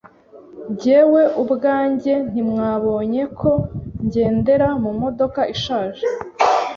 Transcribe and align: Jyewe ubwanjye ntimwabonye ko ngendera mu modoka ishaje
Jyewe 0.79 1.23
ubwanjye 1.41 2.13
ntimwabonye 2.29 3.23
ko 3.39 3.51
ngendera 4.05 4.67
mu 4.83 4.91
modoka 5.01 5.41
ishaje 5.55 6.03